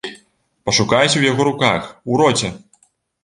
[0.69, 1.81] Пашукайце ў яго руках,
[2.13, 2.49] у роце!